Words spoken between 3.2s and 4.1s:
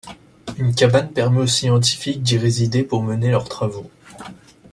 leurs travaux.